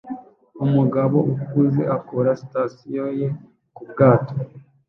[0.65, 3.27] Umugabo ukuze akora sitasiyo ye
[3.75, 4.33] ku bwato